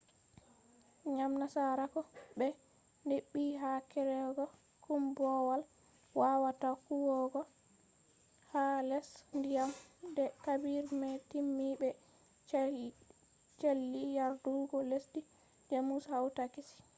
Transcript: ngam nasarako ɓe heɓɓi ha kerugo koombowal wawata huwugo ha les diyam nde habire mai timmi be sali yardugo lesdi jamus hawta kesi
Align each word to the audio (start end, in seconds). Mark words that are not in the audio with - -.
ngam 1.13 1.31
nasarako 1.41 1.99
ɓe 2.37 2.47
heɓɓi 3.09 3.43
ha 3.61 3.71
kerugo 3.91 4.45
koombowal 4.83 5.61
wawata 6.19 6.67
huwugo 6.83 7.41
ha 8.51 8.63
les 8.89 9.09
diyam 9.43 9.71
nde 10.09 10.23
habire 10.43 10.89
mai 11.01 11.17
timmi 11.29 11.67
be 11.81 11.89
sali 13.65 13.99
yardugo 14.17 14.77
lesdi 14.89 15.21
jamus 15.69 16.05
hawta 16.11 16.43
kesi 16.53 16.77